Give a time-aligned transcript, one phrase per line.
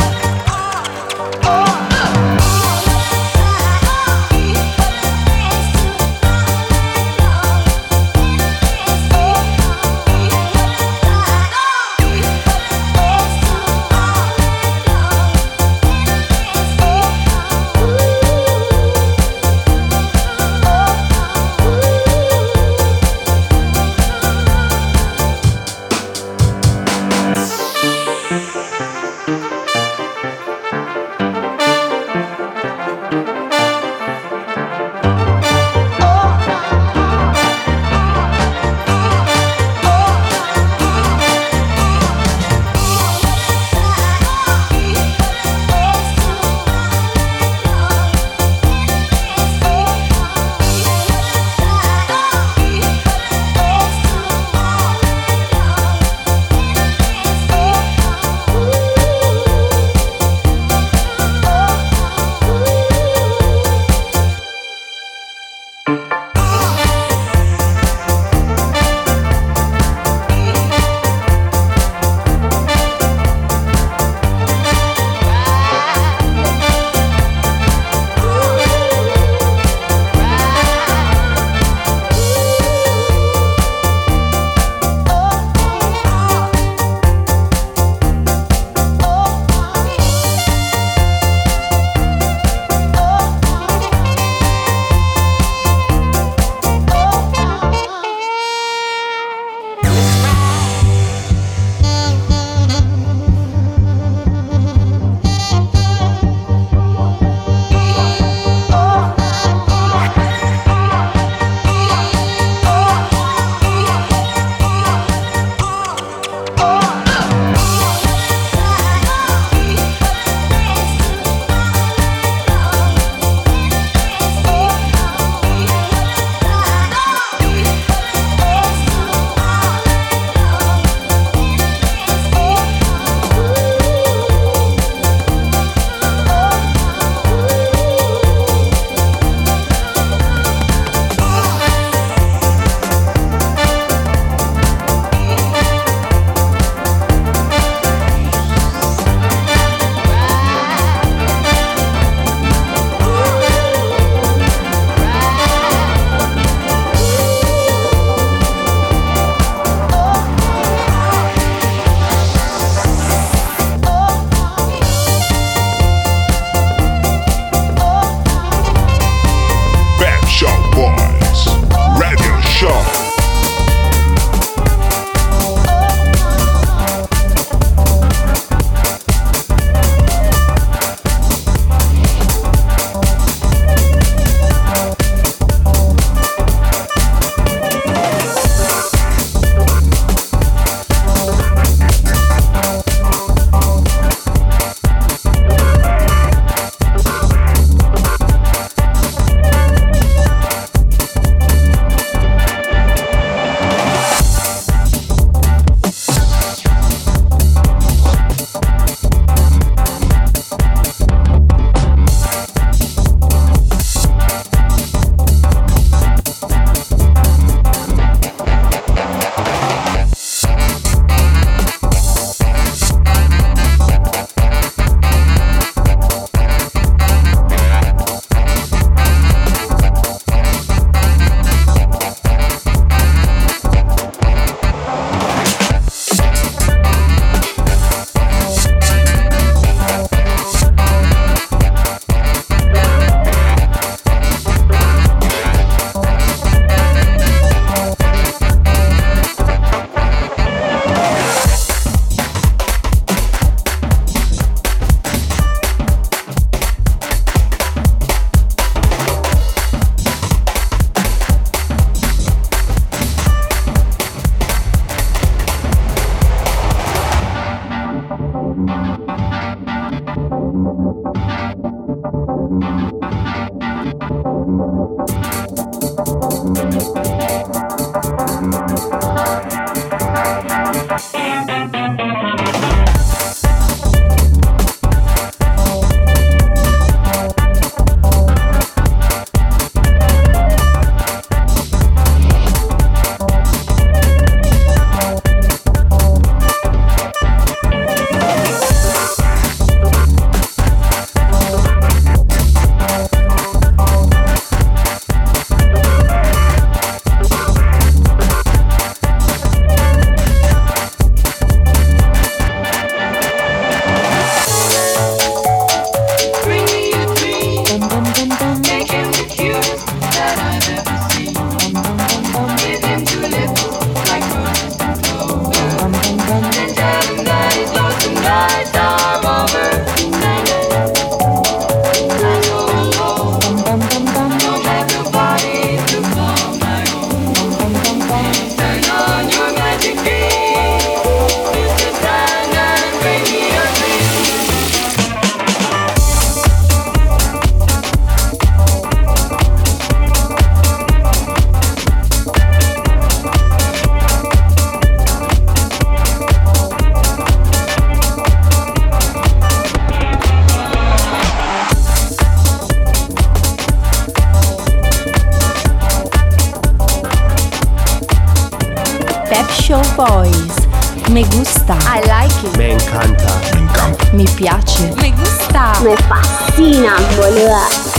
[371.65, 371.79] Gusta.
[371.89, 372.57] I like it.
[372.59, 373.41] Me encanta.
[373.55, 374.13] Me encanta.
[374.13, 374.95] Mi piace.
[374.97, 375.73] Me gusta.
[375.83, 377.94] Me fascina, boluda.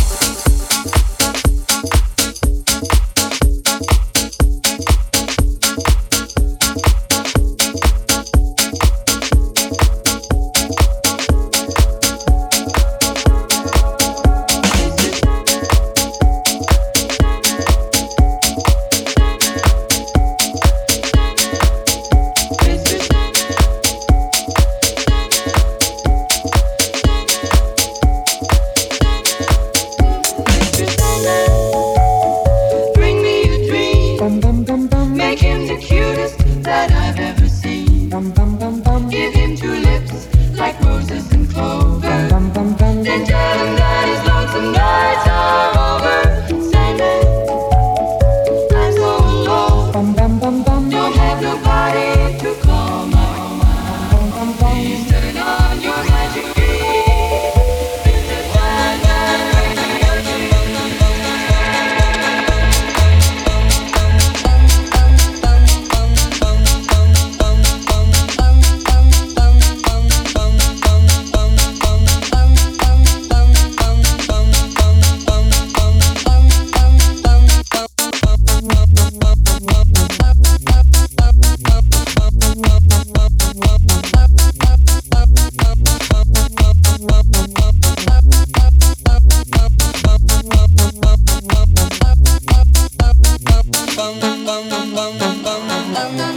[95.98, 96.35] Oh,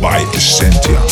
[0.00, 1.11] by Essentia.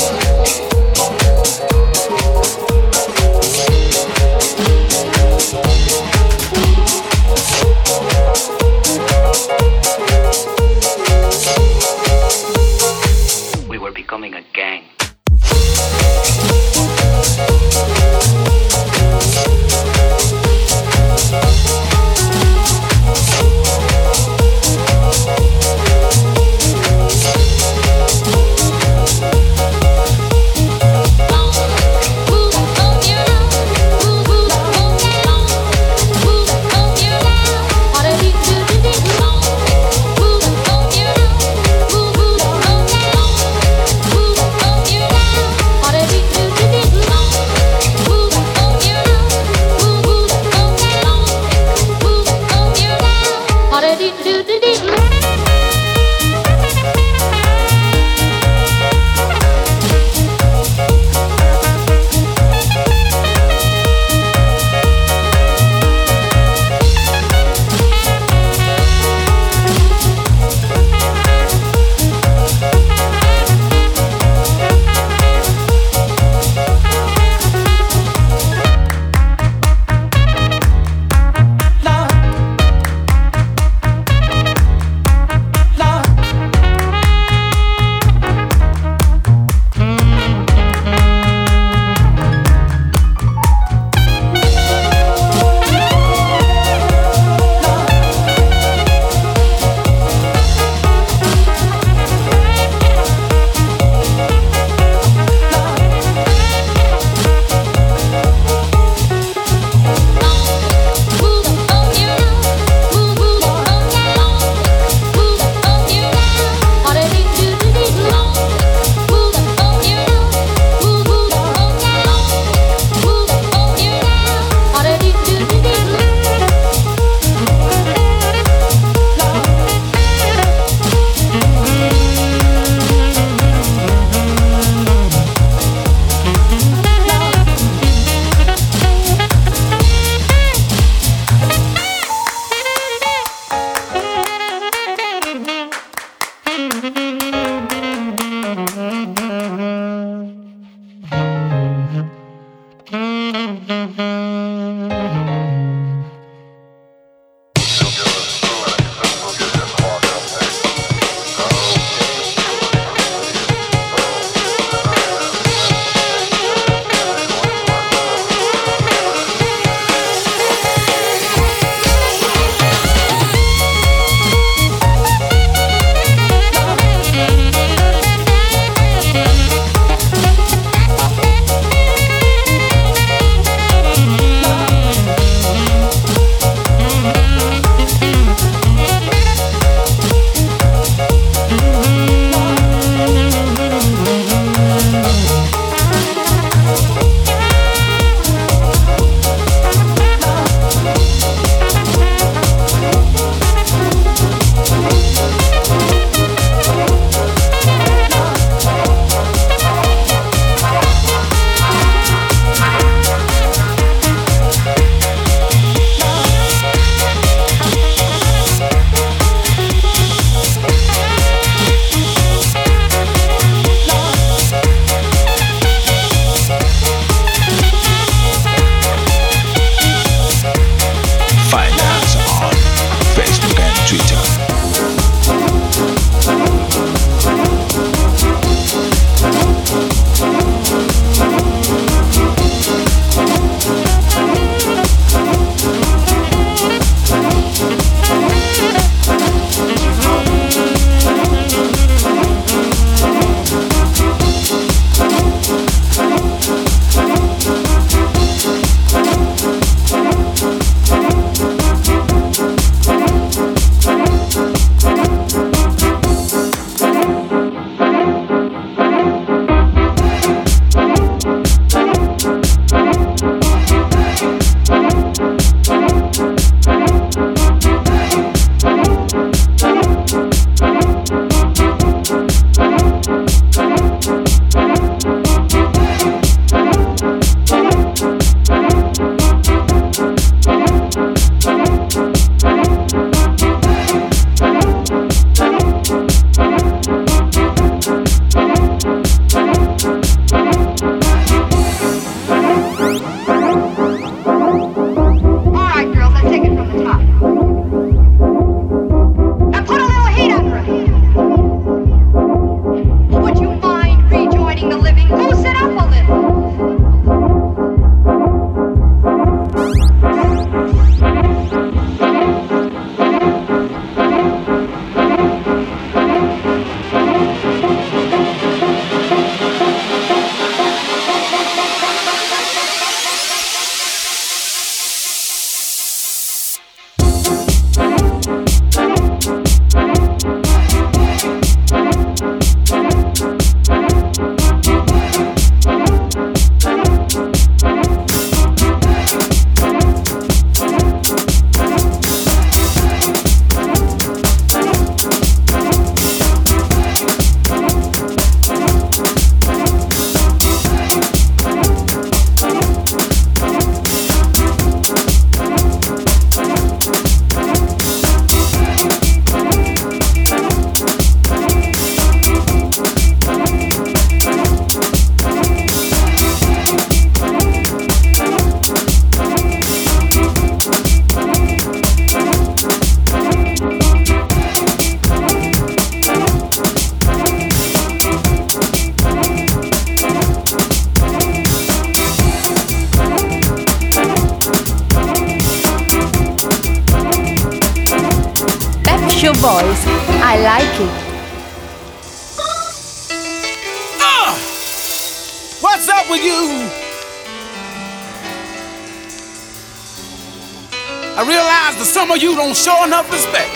[412.54, 413.48] Show enough respect.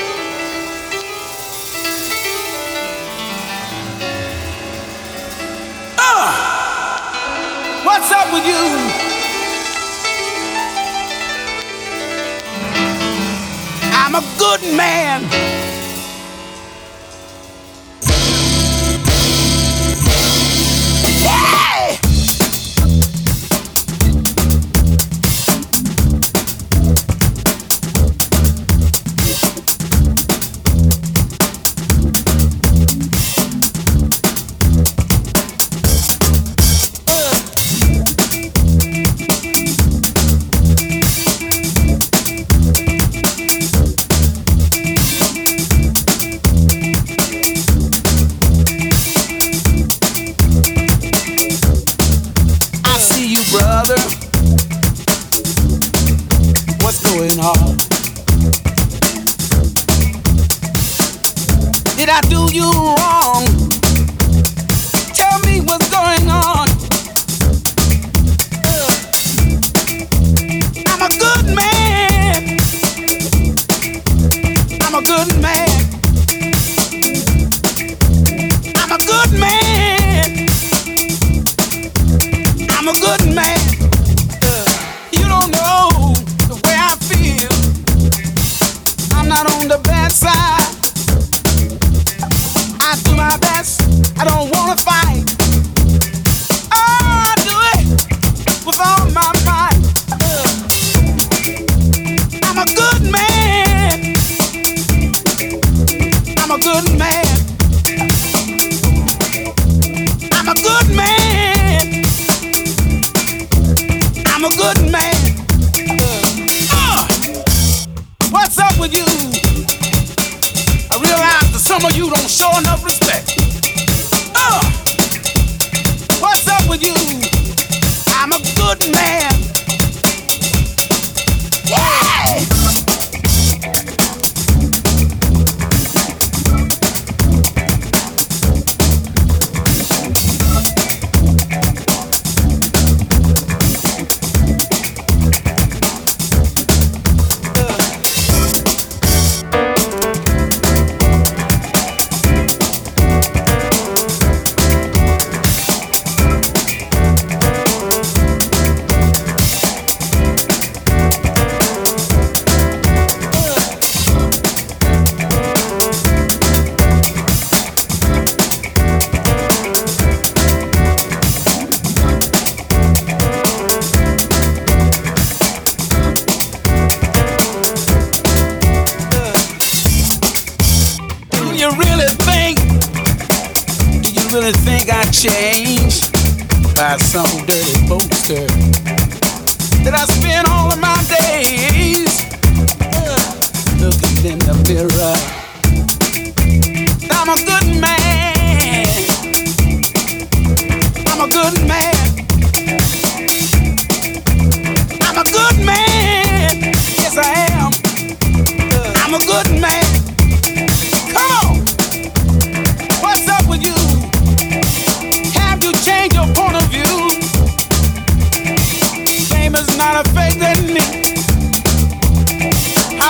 [5.98, 6.30] Uh,
[7.84, 8.62] what's up with you?
[13.92, 15.53] I'm a good man.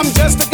[0.04, 0.53] I'm just a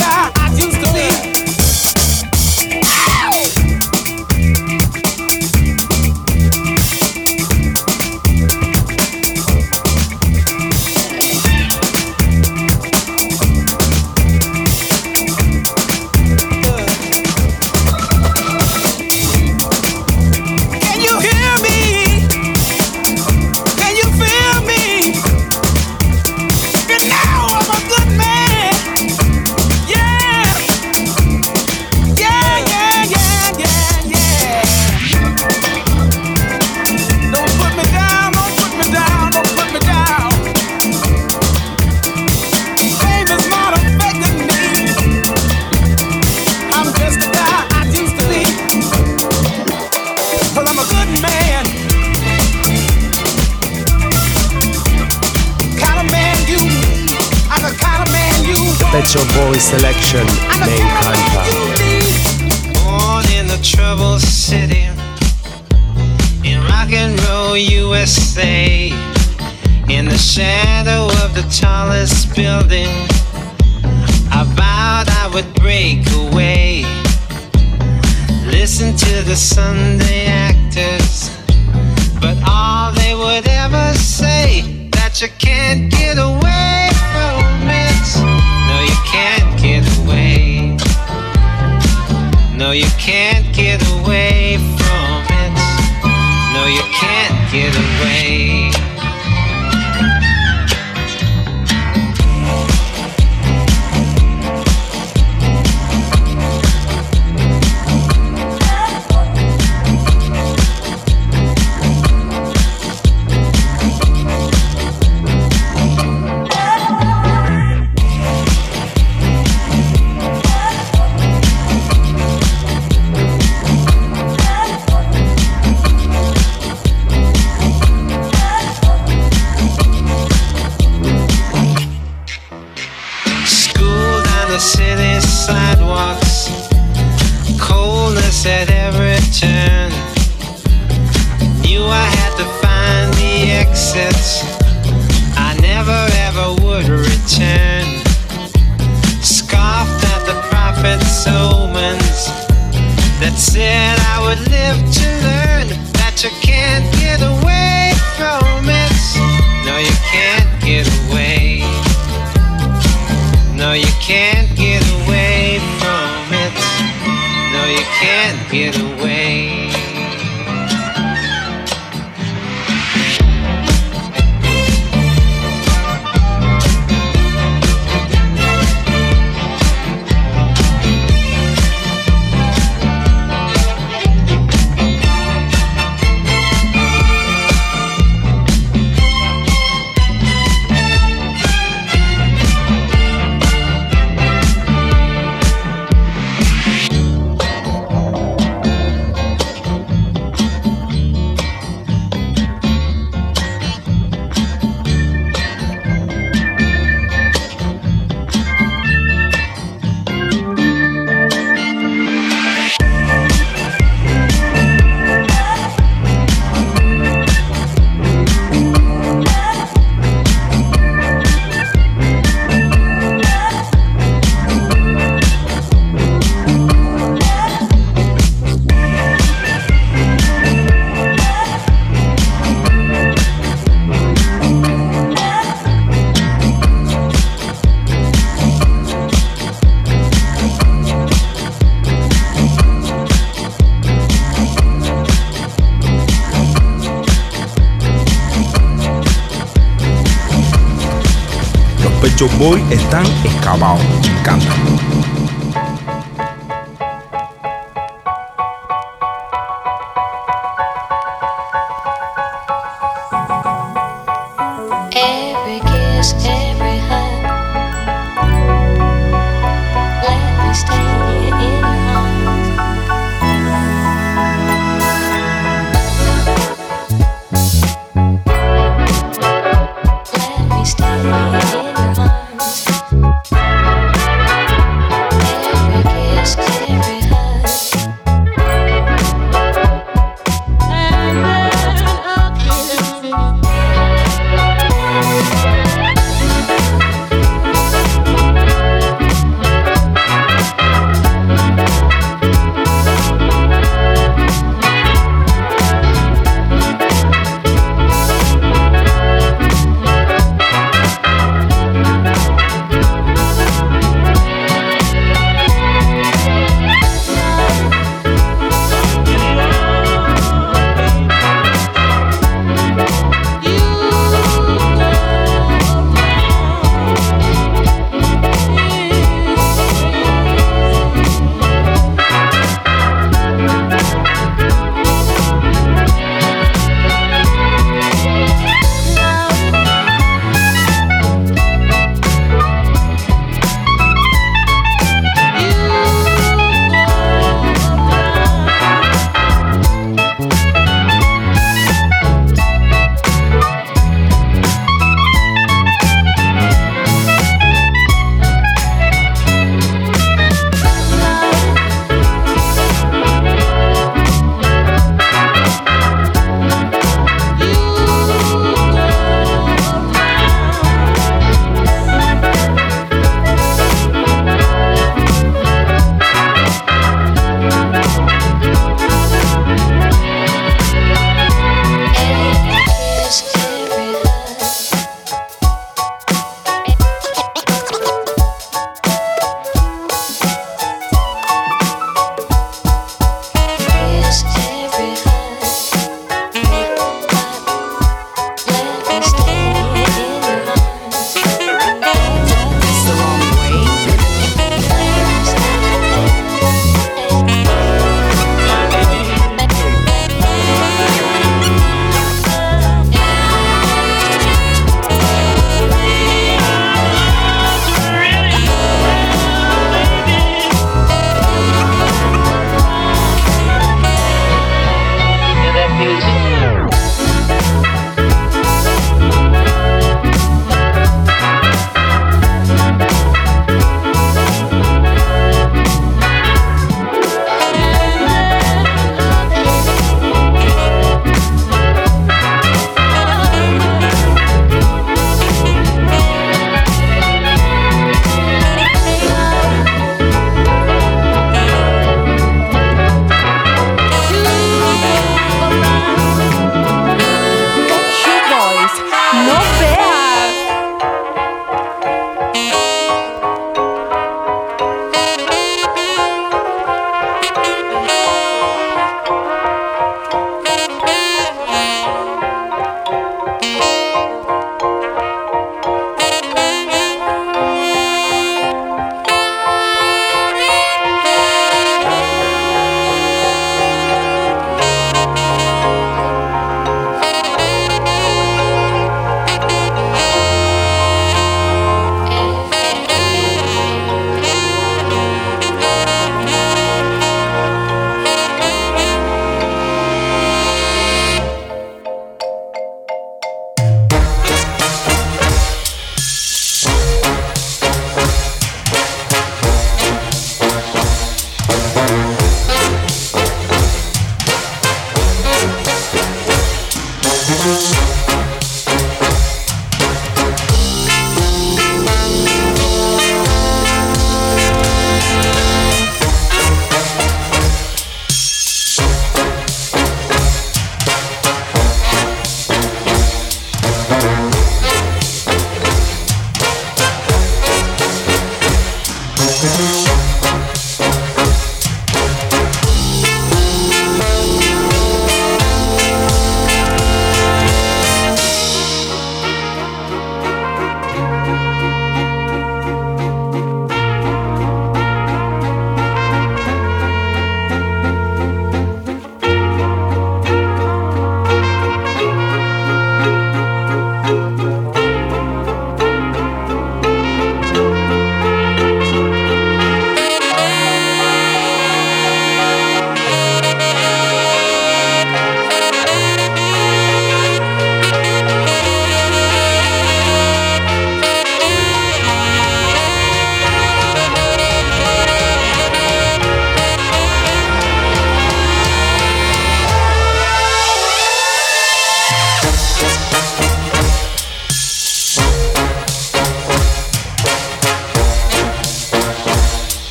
[252.20, 254.79] Nacho Boy están excavados y cantan.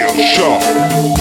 [0.00, 1.19] Boys Radio